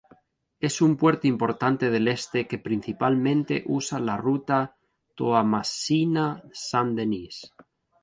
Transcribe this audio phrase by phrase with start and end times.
[0.59, 4.75] Es un puerto importante del este que principalmente usa la ruta
[5.15, 7.53] Toamasina-Saint Denis.